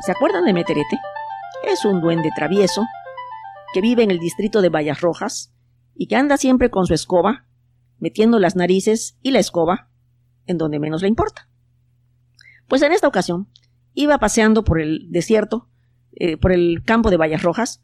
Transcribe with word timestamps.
¿Se 0.00 0.12
acuerdan 0.12 0.46
de 0.46 0.54
Meterete? 0.54 0.98
Es 1.62 1.84
un 1.84 2.00
duende 2.00 2.30
travieso 2.34 2.86
que 3.74 3.82
vive 3.82 4.02
en 4.02 4.10
el 4.10 4.18
distrito 4.18 4.62
de 4.62 4.70
Vallas 4.70 5.02
Rojas 5.02 5.52
y 5.94 6.06
que 6.06 6.16
anda 6.16 6.38
siempre 6.38 6.70
con 6.70 6.86
su 6.86 6.94
escoba, 6.94 7.44
metiendo 7.98 8.38
las 8.38 8.56
narices 8.56 9.18
y 9.20 9.30
la 9.30 9.40
escoba 9.40 9.90
en 10.46 10.56
donde 10.56 10.78
menos 10.78 11.02
le 11.02 11.08
importa. 11.08 11.50
Pues 12.66 12.80
en 12.80 12.92
esta 12.92 13.08
ocasión 13.08 13.48
iba 13.92 14.16
paseando 14.16 14.64
por 14.64 14.80
el 14.80 15.10
desierto, 15.10 15.68
eh, 16.12 16.38
por 16.38 16.52
el 16.52 16.82
campo 16.82 17.10
de 17.10 17.18
Vallas 17.18 17.42
Rojas, 17.42 17.82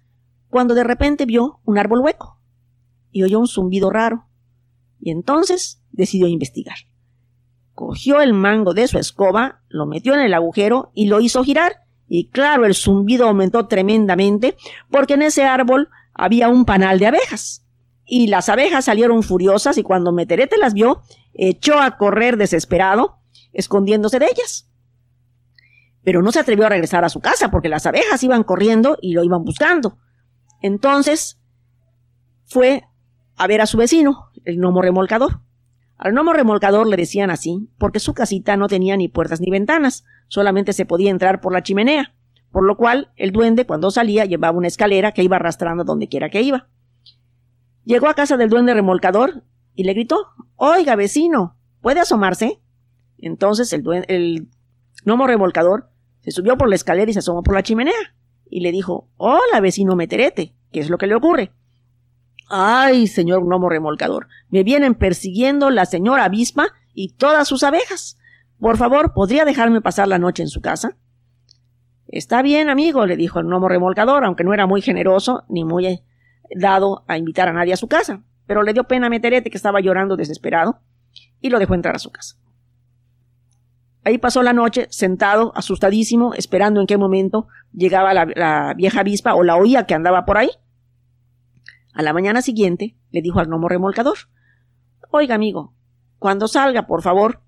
cuando 0.48 0.74
de 0.74 0.84
repente 0.84 1.26
vio 1.26 1.60
un 1.66 1.76
árbol 1.76 2.00
hueco 2.00 2.40
y 3.10 3.24
oyó 3.24 3.40
un 3.40 3.46
zumbido 3.46 3.90
raro, 3.90 4.26
y 4.98 5.10
entonces 5.10 5.82
decidió 5.92 6.28
investigar. 6.28 6.78
Cogió 7.74 8.22
el 8.22 8.32
mango 8.32 8.72
de 8.72 8.88
su 8.88 8.98
escoba, 8.98 9.60
lo 9.68 9.84
metió 9.84 10.14
en 10.14 10.20
el 10.20 10.32
agujero 10.32 10.92
y 10.94 11.08
lo 11.08 11.20
hizo 11.20 11.44
girar, 11.44 11.85
y 12.08 12.28
claro, 12.28 12.66
el 12.66 12.74
zumbido 12.74 13.26
aumentó 13.26 13.66
tremendamente, 13.66 14.56
porque 14.90 15.14
en 15.14 15.22
ese 15.22 15.44
árbol 15.44 15.88
había 16.14 16.48
un 16.48 16.64
panal 16.64 16.98
de 16.98 17.06
abejas. 17.06 17.64
Y 18.04 18.28
las 18.28 18.48
abejas 18.48 18.84
salieron 18.84 19.22
furiosas 19.22 19.78
y 19.78 19.82
cuando 19.82 20.12
Meterete 20.12 20.56
las 20.56 20.74
vio, 20.74 21.02
echó 21.34 21.80
a 21.80 21.96
correr 21.96 22.36
desesperado, 22.36 23.18
escondiéndose 23.52 24.18
de 24.20 24.26
ellas. 24.26 24.70
Pero 26.04 26.22
no 26.22 26.30
se 26.30 26.38
atrevió 26.38 26.66
a 26.66 26.68
regresar 26.68 27.04
a 27.04 27.08
su 27.08 27.20
casa 27.20 27.50
porque 27.50 27.68
las 27.68 27.84
abejas 27.86 28.22
iban 28.22 28.44
corriendo 28.44 28.96
y 29.02 29.12
lo 29.12 29.24
iban 29.24 29.44
buscando. 29.44 29.98
Entonces 30.62 31.40
fue 32.44 32.84
a 33.36 33.46
ver 33.48 33.60
a 33.60 33.66
su 33.66 33.76
vecino, 33.76 34.30
el 34.44 34.58
gnomo 34.58 34.82
remolcador. 34.82 35.40
Al 35.98 36.12
gnomo 36.12 36.32
remolcador 36.32 36.86
le 36.86 36.96
decían 36.96 37.30
así 37.30 37.70
porque 37.78 38.00
su 38.00 38.12
casita 38.12 38.56
no 38.56 38.68
tenía 38.68 38.96
ni 38.96 39.08
puertas 39.08 39.40
ni 39.40 39.50
ventanas, 39.50 40.04
solamente 40.28 40.72
se 40.72 40.84
podía 40.84 41.10
entrar 41.10 41.40
por 41.40 41.52
la 41.52 41.62
chimenea, 41.62 42.14
por 42.50 42.64
lo 42.64 42.76
cual 42.76 43.12
el 43.16 43.32
duende 43.32 43.66
cuando 43.66 43.90
salía 43.90 44.24
llevaba 44.24 44.56
una 44.56 44.68
escalera 44.68 45.12
que 45.12 45.22
iba 45.22 45.36
arrastrando 45.36 45.84
donde 45.84 46.08
quiera 46.08 46.28
que 46.28 46.42
iba. 46.42 46.68
Llegó 47.84 48.08
a 48.08 48.14
casa 48.14 48.36
del 48.36 48.50
duende 48.50 48.74
remolcador 48.74 49.44
y 49.74 49.84
le 49.84 49.94
gritó 49.94 50.28
Oiga, 50.56 50.96
vecino, 50.96 51.56
¿puede 51.80 52.00
asomarse? 52.00 52.60
Entonces 53.18 53.72
el, 53.72 53.82
duende, 53.82 54.06
el 54.08 54.48
gnomo 55.04 55.26
remolcador 55.26 55.90
se 56.20 56.30
subió 56.30 56.58
por 56.58 56.68
la 56.68 56.74
escalera 56.74 57.10
y 57.10 57.14
se 57.14 57.20
asomó 57.20 57.42
por 57.42 57.54
la 57.54 57.62
chimenea 57.62 57.94
y 58.50 58.60
le 58.60 58.72
dijo 58.72 59.08
Hola, 59.16 59.60
vecino 59.62 59.96
Meterete, 59.96 60.54
¿qué 60.72 60.80
es 60.80 60.90
lo 60.90 60.98
que 60.98 61.06
le 61.06 61.14
ocurre? 61.14 61.52
Ay, 62.48 63.06
señor 63.08 63.44
gnomo 63.44 63.68
remolcador, 63.68 64.28
me 64.50 64.62
vienen 64.62 64.94
persiguiendo 64.94 65.70
la 65.70 65.84
señora 65.84 66.24
avispa 66.24 66.68
y 66.94 67.14
todas 67.14 67.48
sus 67.48 67.64
abejas. 67.64 68.18
Por 68.60 68.76
favor, 68.76 69.12
¿podría 69.12 69.44
dejarme 69.44 69.80
pasar 69.80 70.08
la 70.08 70.18
noche 70.18 70.42
en 70.42 70.48
su 70.48 70.60
casa? 70.60 70.96
Está 72.08 72.42
bien, 72.42 72.70
amigo, 72.70 73.04
le 73.04 73.16
dijo 73.16 73.40
el 73.40 73.46
gnomo 73.46 73.68
remolcador, 73.68 74.24
aunque 74.24 74.44
no 74.44 74.54
era 74.54 74.66
muy 74.66 74.80
generoso 74.80 75.44
ni 75.48 75.64
muy 75.64 75.86
eh, 75.86 76.04
dado 76.54 77.04
a 77.08 77.18
invitar 77.18 77.48
a 77.48 77.52
nadie 77.52 77.72
a 77.72 77.76
su 77.76 77.88
casa, 77.88 78.22
pero 78.46 78.62
le 78.62 78.72
dio 78.72 78.84
pena 78.84 79.08
a 79.08 79.10
Meterete 79.10 79.50
que 79.50 79.56
estaba 79.56 79.80
llorando 79.80 80.16
desesperado 80.16 80.80
y 81.40 81.50
lo 81.50 81.58
dejó 81.58 81.74
entrar 81.74 81.96
a 81.96 81.98
su 81.98 82.10
casa. 82.12 82.36
Ahí 84.04 84.18
pasó 84.18 84.44
la 84.44 84.52
noche, 84.52 84.86
sentado, 84.90 85.50
asustadísimo, 85.56 86.32
esperando 86.34 86.80
en 86.80 86.86
qué 86.86 86.96
momento 86.96 87.48
llegaba 87.72 88.14
la, 88.14 88.26
la 88.36 88.74
vieja 88.74 89.00
avispa 89.00 89.34
o 89.34 89.42
la 89.42 89.56
oía 89.56 89.84
que 89.84 89.94
andaba 89.94 90.24
por 90.24 90.38
ahí. 90.38 90.50
A 91.96 92.02
la 92.02 92.12
mañana 92.12 92.42
siguiente 92.42 92.94
le 93.10 93.22
dijo 93.22 93.40
al 93.40 93.46
gnomo 93.46 93.70
remolcador 93.70 94.18
Oiga, 95.10 95.34
amigo, 95.34 95.74
cuando 96.18 96.46
salga, 96.46 96.86
por 96.86 97.00
favor, 97.00 97.40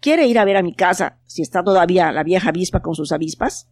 ¿quiere 0.00 0.26
ir 0.26 0.38
a 0.38 0.44
ver 0.44 0.58
a 0.58 0.62
mi 0.62 0.74
casa 0.74 1.18
si 1.24 1.40
está 1.40 1.64
todavía 1.64 2.12
la 2.12 2.22
vieja 2.22 2.50
avispa 2.50 2.82
con 2.82 2.94
sus 2.94 3.10
avispas? 3.10 3.70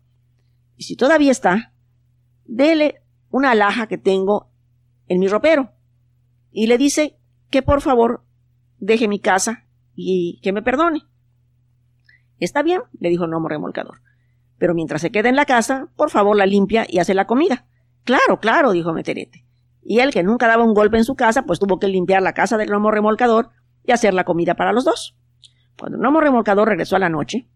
Y 0.76 0.84
si 0.84 0.96
todavía 0.96 1.30
está, 1.30 1.74
dele 2.46 3.02
una 3.28 3.50
alhaja 3.50 3.86
que 3.86 3.98
tengo 3.98 4.50
en 5.08 5.20
mi 5.20 5.28
ropero. 5.28 5.72
Y 6.52 6.68
le 6.68 6.78
dice 6.78 7.18
que 7.50 7.60
por 7.60 7.82
favor 7.82 8.24
deje 8.78 9.08
mi 9.08 9.20
casa 9.20 9.66
y 9.94 10.40
que 10.40 10.54
me 10.54 10.62
perdone. 10.62 11.02
Está 12.38 12.62
bien, 12.62 12.80
le 12.98 13.10
dijo 13.10 13.24
el 13.24 13.30
gnomo 13.30 13.48
remolcador. 13.48 14.00
Pero 14.56 14.72
mientras 14.72 15.02
se 15.02 15.10
queda 15.10 15.28
en 15.28 15.36
la 15.36 15.44
casa, 15.44 15.88
por 15.96 16.08
favor 16.08 16.34
la 16.34 16.46
limpia 16.46 16.86
y 16.88 16.98
hace 16.98 17.12
la 17.12 17.26
comida. 17.26 17.66
Claro, 18.04 18.40
claro, 18.40 18.72
dijo 18.72 18.94
Meterete 18.94 19.47
y 19.90 20.00
él, 20.00 20.12
que 20.12 20.22
nunca 20.22 20.46
daba 20.46 20.64
un 20.64 20.74
golpe 20.74 20.98
en 20.98 21.04
su 21.04 21.14
casa, 21.14 21.46
pues 21.46 21.58
tuvo 21.58 21.78
que 21.78 21.88
limpiar 21.88 22.20
la 22.20 22.34
casa 22.34 22.58
del 22.58 22.68
gnomo 22.68 22.90
remolcador 22.90 23.52
y 23.82 23.92
hacer 23.92 24.12
la 24.12 24.24
comida 24.24 24.54
para 24.54 24.74
los 24.74 24.84
dos. 24.84 25.16
Cuando 25.78 25.96
el 25.96 26.02
gnomo 26.02 26.20
remolcador 26.20 26.68
regresó 26.68 26.96
a 26.96 26.98
la 26.98 27.08
noche, 27.08 27.48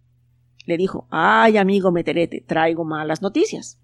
le 0.65 0.79
dijo 0.79 1.07
Ay, 1.11 1.59
amigo 1.59 1.93
Meterete, 1.93 2.41
traigo 2.41 2.87
malas 2.87 3.21
noticias. 3.21 3.83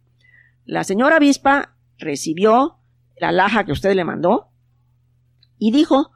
La 0.64 0.82
señora 0.84 1.16
avispa 1.16 1.76
recibió 1.98 2.78
la 3.19 3.32
laja 3.32 3.64
que 3.64 3.72
usted 3.72 3.92
le 3.94 4.04
mandó 4.04 4.50
y 5.58 5.70
dijo 5.70 6.12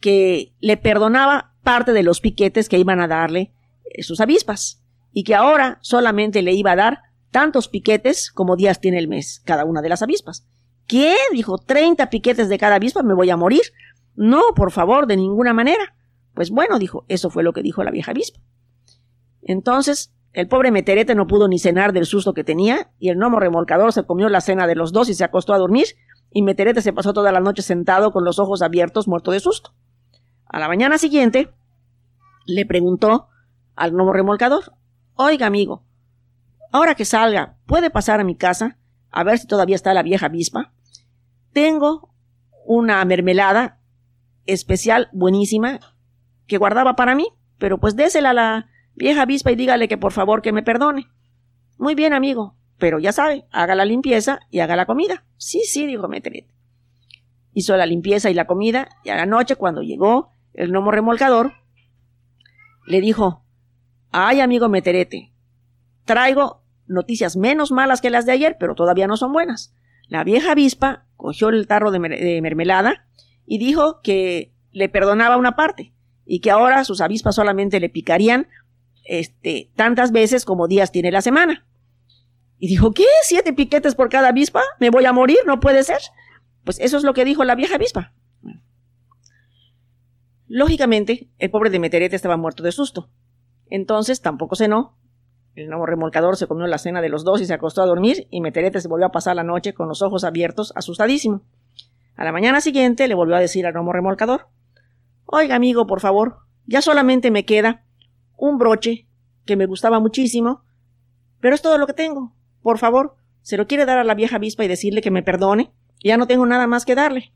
que 0.00 0.56
le 0.58 0.76
perdonaba 0.76 1.54
parte 1.62 1.92
de 1.92 2.02
los 2.02 2.20
piquetes 2.20 2.68
que 2.68 2.80
iban 2.80 3.00
a 3.00 3.06
darle 3.06 3.54
eh, 3.84 4.02
sus 4.02 4.20
avispas 4.20 4.82
y 5.12 5.22
que 5.22 5.36
ahora 5.36 5.78
solamente 5.82 6.42
le 6.42 6.52
iba 6.52 6.72
a 6.72 6.76
dar 6.76 7.02
tantos 7.30 7.68
piquetes 7.68 8.32
como 8.32 8.56
días 8.56 8.80
tiene 8.80 8.98
el 8.98 9.06
mes 9.06 9.40
cada 9.44 9.64
una 9.64 9.82
de 9.82 9.88
las 9.88 10.02
avispas 10.02 10.48
¿Qué? 10.90 11.14
Dijo, 11.32 11.56
treinta 11.56 12.10
piquetes 12.10 12.48
de 12.48 12.58
cada 12.58 12.74
avispa, 12.74 13.04
me 13.04 13.14
voy 13.14 13.30
a 13.30 13.36
morir. 13.36 13.62
No, 14.16 14.42
por 14.56 14.72
favor, 14.72 15.06
de 15.06 15.16
ninguna 15.16 15.54
manera. 15.54 15.94
Pues 16.34 16.50
bueno, 16.50 16.80
dijo, 16.80 17.04
eso 17.06 17.30
fue 17.30 17.44
lo 17.44 17.52
que 17.52 17.62
dijo 17.62 17.84
la 17.84 17.92
vieja 17.92 18.10
avispa. 18.10 18.40
Entonces, 19.40 20.12
el 20.32 20.48
pobre 20.48 20.72
Meterete 20.72 21.14
no 21.14 21.28
pudo 21.28 21.46
ni 21.46 21.60
cenar 21.60 21.92
del 21.92 22.06
susto 22.06 22.34
que 22.34 22.42
tenía, 22.42 22.90
y 22.98 23.10
el 23.10 23.18
gnomo 23.18 23.38
remolcador 23.38 23.92
se 23.92 24.02
comió 24.02 24.28
la 24.28 24.40
cena 24.40 24.66
de 24.66 24.74
los 24.74 24.90
dos 24.90 25.08
y 25.08 25.14
se 25.14 25.22
acostó 25.22 25.54
a 25.54 25.58
dormir, 25.58 25.86
y 26.32 26.42
Meterete 26.42 26.82
se 26.82 26.92
pasó 26.92 27.12
toda 27.12 27.30
la 27.30 27.38
noche 27.38 27.62
sentado 27.62 28.10
con 28.10 28.24
los 28.24 28.40
ojos 28.40 28.60
abiertos, 28.60 29.06
muerto 29.06 29.30
de 29.30 29.38
susto. 29.38 29.72
A 30.46 30.58
la 30.58 30.66
mañana 30.66 30.98
siguiente, 30.98 31.54
le 32.46 32.66
preguntó 32.66 33.28
al 33.76 33.92
gnomo 33.92 34.12
remolcador, 34.12 34.72
Oiga, 35.14 35.46
amigo, 35.46 35.84
ahora 36.72 36.96
que 36.96 37.04
salga, 37.04 37.58
¿puede 37.66 37.90
pasar 37.90 38.18
a 38.18 38.24
mi 38.24 38.34
casa 38.34 38.76
a 39.12 39.22
ver 39.22 39.38
si 39.38 39.46
todavía 39.46 39.76
está 39.76 39.94
la 39.94 40.02
vieja 40.02 40.26
avispa? 40.26 40.72
Tengo 41.52 42.14
una 42.64 43.04
mermelada 43.04 43.80
especial, 44.46 45.08
buenísima, 45.12 45.80
que 46.46 46.58
guardaba 46.58 46.96
para 46.96 47.14
mí, 47.14 47.28
pero 47.58 47.78
pues 47.78 47.96
désela 47.96 48.30
a 48.30 48.34
la 48.34 48.70
vieja 48.94 49.22
avispa 49.22 49.52
y 49.52 49.56
dígale 49.56 49.88
que 49.88 49.98
por 49.98 50.12
favor 50.12 50.42
que 50.42 50.52
me 50.52 50.62
perdone. 50.62 51.08
Muy 51.78 51.94
bien, 51.94 52.12
amigo, 52.12 52.56
pero 52.78 52.98
ya 52.98 53.12
sabe, 53.12 53.46
haga 53.50 53.74
la 53.74 53.84
limpieza 53.84 54.40
y 54.50 54.60
haga 54.60 54.76
la 54.76 54.86
comida. 54.86 55.24
Sí, 55.36 55.62
sí, 55.64 55.86
dijo 55.86 56.08
Meterete. 56.08 56.54
Hizo 57.52 57.76
la 57.76 57.86
limpieza 57.86 58.30
y 58.30 58.34
la 58.34 58.46
comida, 58.46 58.88
y 59.04 59.10
a 59.10 59.16
la 59.16 59.26
noche, 59.26 59.56
cuando 59.56 59.82
llegó 59.82 60.30
el 60.54 60.70
gnomo 60.70 60.90
remolcador, 60.90 61.52
le 62.86 63.00
dijo, 63.00 63.44
ay, 64.10 64.40
amigo 64.40 64.68
Meterete, 64.68 65.32
traigo 66.04 66.62
noticias 66.86 67.36
menos 67.36 67.70
malas 67.70 68.00
que 68.00 68.10
las 68.10 68.26
de 68.26 68.32
ayer, 68.32 68.56
pero 68.58 68.74
todavía 68.74 69.06
no 69.06 69.16
son 69.16 69.32
buenas. 69.32 69.74
La 70.10 70.24
vieja 70.24 70.52
avispa 70.52 71.06
cogió 71.16 71.50
el 71.50 71.68
tarro 71.68 71.92
de, 71.92 72.40
mermelada 72.42 73.06
y 73.46 73.58
dijo 73.58 74.00
que 74.02 74.52
le 74.72 74.88
perdonaba 74.88 75.36
una 75.36 75.54
parte 75.54 75.94
y 76.26 76.40
que 76.40 76.50
ahora 76.50 76.82
sus 76.84 77.00
avispas 77.00 77.36
solamente 77.36 77.78
le 77.78 77.88
picarían 77.88 78.48
este, 79.04 79.70
tantas 79.76 80.10
veces 80.10 80.44
como 80.44 80.66
días 80.66 80.90
tiene 80.90 81.12
la 81.12 81.22
semana. 81.22 81.64
Y 82.58 82.66
dijo, 82.66 82.92
¿qué? 82.92 83.04
¿Siete 83.22 83.52
piquetes 83.52 83.94
por 83.94 84.08
cada 84.08 84.28
avispa? 84.28 84.62
¿Me 84.80 84.90
voy 84.90 85.04
a 85.06 85.12
morir? 85.12 85.38
No 85.46 85.60
puede 85.60 85.84
ser. 85.84 86.00
Pues 86.64 86.80
eso 86.80 86.96
es 86.96 87.04
lo 87.04 87.14
que 87.14 87.24
dijo 87.24 87.44
la 87.44 87.54
vieja 87.54 87.76
avispa. 87.76 88.12
Lógicamente, 90.48 91.30
el 91.38 91.50
pobre 91.50 91.70
Demeterete 91.70 92.16
estaba 92.16 92.36
muerto 92.36 92.64
de 92.64 92.72
susto. 92.72 93.08
Entonces 93.66 94.20
tampoco 94.20 94.56
cenó 94.56 94.98
el 95.54 95.68
nuevo 95.68 95.86
remolcador 95.86 96.36
se 96.36 96.46
comió 96.46 96.66
la 96.66 96.78
cena 96.78 97.00
de 97.00 97.08
los 97.08 97.24
dos 97.24 97.40
y 97.40 97.46
se 97.46 97.54
acostó 97.54 97.82
a 97.82 97.86
dormir, 97.86 98.28
y 98.30 98.40
Meterete 98.40 98.80
se 98.80 98.88
volvió 98.88 99.06
a 99.06 99.12
pasar 99.12 99.36
la 99.36 99.42
noche 99.42 99.74
con 99.74 99.88
los 99.88 100.02
ojos 100.02 100.24
abiertos, 100.24 100.72
asustadísimo. 100.76 101.42
A 102.16 102.24
la 102.24 102.32
mañana 102.32 102.60
siguiente 102.60 103.08
le 103.08 103.14
volvió 103.14 103.36
a 103.36 103.40
decir 103.40 103.66
al 103.66 103.72
gnomo 103.72 103.92
remolcador 103.92 104.48
Oiga, 105.26 105.54
amigo, 105.54 105.86
por 105.86 106.00
favor, 106.00 106.38
ya 106.66 106.82
solamente 106.82 107.30
me 107.30 107.44
queda 107.44 107.84
un 108.36 108.58
broche 108.58 109.06
que 109.44 109.56
me 109.56 109.66
gustaba 109.66 110.00
muchísimo, 110.00 110.64
pero 111.40 111.54
es 111.54 111.62
todo 111.62 111.78
lo 111.78 111.86
que 111.86 111.94
tengo. 111.94 112.32
Por 112.62 112.78
favor, 112.78 113.16
se 113.42 113.56
lo 113.56 113.66
quiere 113.66 113.86
dar 113.86 113.98
a 113.98 114.04
la 114.04 114.14
vieja 114.14 114.36
avispa 114.36 114.64
y 114.64 114.68
decirle 114.68 115.02
que 115.02 115.10
me 115.10 115.22
perdone. 115.22 115.72
Ya 116.02 116.16
no 116.16 116.26
tengo 116.26 116.46
nada 116.46 116.66
más 116.66 116.84
que 116.84 116.94
darle. 116.94 117.32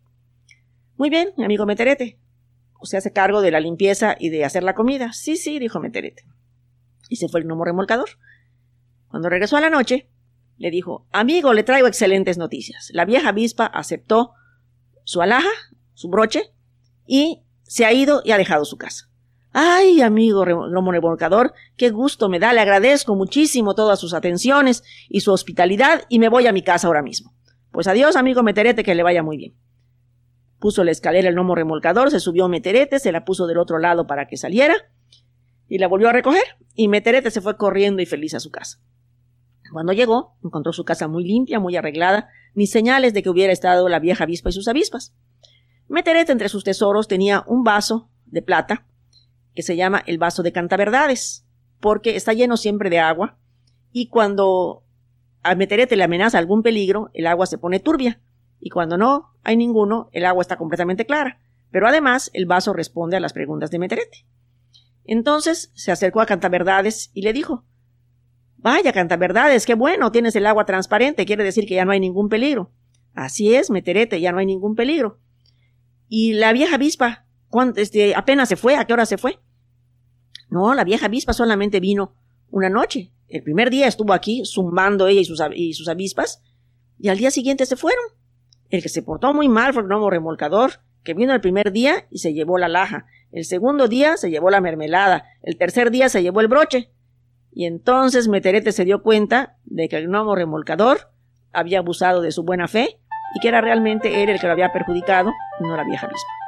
Muy 0.96 1.10
bien, 1.10 1.30
mi 1.36 1.44
amigo 1.44 1.66
Meterete. 1.66 2.18
¿Usted 2.80 2.98
hace 2.98 3.12
cargo 3.12 3.42
de 3.42 3.50
la 3.50 3.60
limpieza 3.60 4.16
y 4.18 4.30
de 4.30 4.44
hacer 4.44 4.62
la 4.62 4.74
comida? 4.74 5.12
Sí, 5.12 5.36
sí, 5.36 5.58
dijo 5.58 5.80
Meterete 5.80 6.24
y 7.08 7.16
se 7.16 7.28
fue 7.28 7.40
el 7.40 7.46
gnomo 7.46 7.64
remolcador. 7.64 8.08
Cuando 9.08 9.28
regresó 9.28 9.56
a 9.56 9.60
la 9.60 9.70
noche, 9.70 10.10
le 10.56 10.70
dijo, 10.70 11.06
amigo, 11.12 11.52
le 11.52 11.62
traigo 11.62 11.86
excelentes 11.86 12.38
noticias. 12.38 12.90
La 12.92 13.04
vieja 13.04 13.30
avispa 13.30 13.66
aceptó 13.66 14.32
su 15.04 15.20
alhaja, 15.20 15.48
su 15.94 16.08
broche, 16.08 16.52
y 17.06 17.42
se 17.62 17.84
ha 17.84 17.92
ido 17.92 18.22
y 18.24 18.32
ha 18.32 18.38
dejado 18.38 18.64
su 18.64 18.76
casa. 18.76 19.10
Ay, 19.52 20.00
amigo 20.00 20.44
gnomo 20.44 20.90
remolcador, 20.90 21.54
qué 21.76 21.90
gusto 21.90 22.28
me 22.28 22.40
da, 22.40 22.52
le 22.52 22.60
agradezco 22.60 23.14
muchísimo 23.14 23.76
todas 23.76 24.00
sus 24.00 24.12
atenciones 24.12 24.82
y 25.08 25.20
su 25.20 25.32
hospitalidad 25.32 26.02
y 26.08 26.18
me 26.18 26.28
voy 26.28 26.48
a 26.48 26.52
mi 26.52 26.62
casa 26.62 26.88
ahora 26.88 27.02
mismo. 27.02 27.34
Pues 27.70 27.86
adiós, 27.86 28.16
amigo 28.16 28.42
Meterete, 28.42 28.82
que 28.82 28.94
le 28.94 29.04
vaya 29.04 29.22
muy 29.22 29.36
bien. 29.36 29.54
Puso 30.58 30.82
la 30.82 30.90
escalera 30.90 31.28
el 31.28 31.34
gnomo 31.34 31.54
remolcador, 31.54 32.10
se 32.10 32.18
subió 32.18 32.48
Meterete, 32.48 32.98
se 32.98 33.12
la 33.12 33.24
puso 33.24 33.46
del 33.46 33.58
otro 33.58 33.78
lado 33.78 34.06
para 34.06 34.26
que 34.26 34.36
saliera 34.36 34.74
y 35.74 35.78
la 35.78 35.88
volvió 35.88 36.08
a 36.08 36.12
recoger 36.12 36.44
y 36.76 36.86
Meterete 36.86 37.32
se 37.32 37.40
fue 37.40 37.56
corriendo 37.56 38.00
y 38.00 38.06
feliz 38.06 38.32
a 38.34 38.38
su 38.38 38.52
casa. 38.52 38.78
Cuando 39.72 39.92
llegó, 39.92 40.36
encontró 40.44 40.72
su 40.72 40.84
casa 40.84 41.08
muy 41.08 41.24
limpia, 41.24 41.58
muy 41.58 41.74
arreglada, 41.74 42.28
ni 42.54 42.68
señales 42.68 43.12
de 43.12 43.24
que 43.24 43.28
hubiera 43.28 43.52
estado 43.52 43.88
la 43.88 43.98
vieja 43.98 44.22
avispa 44.22 44.50
y 44.50 44.52
sus 44.52 44.68
avispas. 44.68 45.16
Meterete 45.88 46.30
entre 46.30 46.48
sus 46.48 46.62
tesoros 46.62 47.08
tenía 47.08 47.42
un 47.48 47.64
vaso 47.64 48.08
de 48.24 48.40
plata 48.40 48.86
que 49.52 49.64
se 49.64 49.74
llama 49.74 50.00
el 50.06 50.16
vaso 50.16 50.44
de 50.44 50.52
cantaverdades, 50.52 51.44
porque 51.80 52.14
está 52.14 52.34
lleno 52.34 52.56
siempre 52.56 52.88
de 52.88 53.00
agua 53.00 53.36
y 53.90 54.10
cuando 54.10 54.84
a 55.42 55.56
Meterete 55.56 55.96
le 55.96 56.04
amenaza 56.04 56.38
algún 56.38 56.62
peligro, 56.62 57.10
el 57.14 57.26
agua 57.26 57.46
se 57.46 57.58
pone 57.58 57.80
turbia 57.80 58.20
y 58.60 58.70
cuando 58.70 58.96
no 58.96 59.34
hay 59.42 59.56
ninguno, 59.56 60.08
el 60.12 60.24
agua 60.24 60.42
está 60.42 60.56
completamente 60.56 61.04
clara. 61.04 61.40
Pero 61.72 61.88
además, 61.88 62.30
el 62.32 62.46
vaso 62.46 62.72
responde 62.74 63.16
a 63.16 63.20
las 63.20 63.32
preguntas 63.32 63.72
de 63.72 63.80
Meterete. 63.80 64.24
Entonces 65.04 65.70
se 65.74 65.92
acercó 65.92 66.20
a 66.20 66.26
Cantaverdades 66.26 67.10
y 67.14 67.22
le 67.22 67.32
dijo 67.32 67.64
Vaya, 68.56 68.92
Cantaverdades, 68.92 69.66
qué 69.66 69.74
bueno, 69.74 70.10
tienes 70.10 70.34
el 70.36 70.46
agua 70.46 70.64
transparente, 70.64 71.26
quiere 71.26 71.44
decir 71.44 71.66
que 71.66 71.74
ya 71.74 71.84
no 71.84 71.92
hay 71.92 72.00
ningún 72.00 72.28
peligro. 72.28 72.72
Así 73.14 73.54
es, 73.54 73.70
Meterete, 73.70 74.20
ya 74.20 74.32
no 74.32 74.38
hay 74.38 74.46
ningún 74.46 74.74
peligro. 74.74 75.20
Y 76.08 76.32
la 76.32 76.52
vieja 76.52 76.76
avispa, 76.76 77.26
este, 77.76 78.14
apenas 78.14 78.48
se 78.48 78.56
fue, 78.56 78.76
¿a 78.76 78.86
qué 78.86 78.92
hora 78.92 79.06
se 79.06 79.18
fue? 79.18 79.38
No, 80.48 80.74
la 80.74 80.84
vieja 80.84 81.06
avispa 81.06 81.32
solamente 81.32 81.80
vino 81.80 82.14
una 82.50 82.70
noche. 82.70 83.12
El 83.28 83.42
primer 83.42 83.70
día 83.70 83.86
estuvo 83.86 84.12
aquí, 84.12 84.42
zumbando 84.44 85.08
ella 85.08 85.20
y 85.20 85.72
sus, 85.74 85.88
avispas, 85.88 86.42
y 86.98 87.08
al 87.08 87.18
día 87.18 87.30
siguiente 87.30 87.66
se 87.66 87.76
fueron. 87.76 88.04
El 88.70 88.82
que 88.82 88.88
se 88.88 89.02
portó 89.02 89.34
muy 89.34 89.48
mal 89.48 89.72
fue 89.72 89.82
el 89.82 89.88
gnomo 89.88 90.10
remolcador, 90.10 90.80
que 91.02 91.14
vino 91.14 91.32
el 91.32 91.40
primer 91.40 91.72
día 91.72 92.06
y 92.10 92.18
se 92.18 92.32
llevó 92.32 92.58
la 92.58 92.68
laja. 92.68 93.06
El 93.34 93.44
segundo 93.44 93.88
día 93.88 94.16
se 94.16 94.30
llevó 94.30 94.48
la 94.48 94.60
mermelada. 94.60 95.24
El 95.42 95.58
tercer 95.58 95.90
día 95.90 96.08
se 96.08 96.22
llevó 96.22 96.40
el 96.40 96.46
broche. 96.46 96.92
Y 97.50 97.66
entonces 97.66 98.28
Meterete 98.28 98.70
se 98.70 98.84
dio 98.84 99.02
cuenta 99.02 99.56
de 99.64 99.88
que 99.88 99.96
el 99.96 100.06
gnomo 100.06 100.36
remolcador 100.36 101.10
había 101.52 101.80
abusado 101.80 102.22
de 102.22 102.30
su 102.30 102.44
buena 102.44 102.68
fe 102.68 103.00
y 103.34 103.40
que 103.40 103.48
era 103.48 103.60
realmente 103.60 104.22
él 104.22 104.28
el 104.28 104.38
que 104.38 104.46
lo 104.46 104.52
había 104.52 104.72
perjudicado 104.72 105.32
no 105.58 105.76
la 105.76 105.82
vieja 105.82 106.06
avispa. 106.06 106.43